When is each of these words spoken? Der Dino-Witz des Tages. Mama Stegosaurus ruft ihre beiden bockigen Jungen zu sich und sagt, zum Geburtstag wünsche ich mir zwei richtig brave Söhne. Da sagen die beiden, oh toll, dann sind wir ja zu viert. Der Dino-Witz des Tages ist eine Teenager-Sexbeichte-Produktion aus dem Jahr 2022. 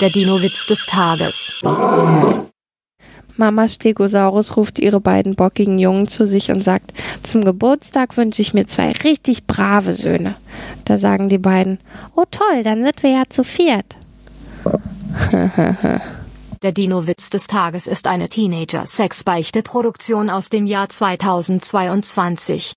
Der 0.00 0.10
Dino-Witz 0.10 0.66
des 0.66 0.84
Tages. 0.84 1.54
Mama 3.38 3.66
Stegosaurus 3.66 4.58
ruft 4.58 4.78
ihre 4.78 5.00
beiden 5.00 5.36
bockigen 5.36 5.78
Jungen 5.78 6.06
zu 6.06 6.26
sich 6.26 6.50
und 6.50 6.62
sagt, 6.62 6.92
zum 7.22 7.46
Geburtstag 7.46 8.18
wünsche 8.18 8.42
ich 8.42 8.52
mir 8.52 8.66
zwei 8.66 8.92
richtig 8.92 9.46
brave 9.46 9.94
Söhne. 9.94 10.34
Da 10.84 10.98
sagen 10.98 11.30
die 11.30 11.38
beiden, 11.38 11.78
oh 12.14 12.24
toll, 12.30 12.62
dann 12.62 12.84
sind 12.84 13.02
wir 13.02 13.10
ja 13.10 13.22
zu 13.30 13.42
viert. 13.42 13.96
Der 16.62 16.72
Dino-Witz 16.72 17.30
des 17.30 17.46
Tages 17.46 17.86
ist 17.86 18.06
eine 18.06 18.28
Teenager-Sexbeichte-Produktion 18.28 20.28
aus 20.28 20.50
dem 20.50 20.66
Jahr 20.66 20.90
2022. 20.90 22.64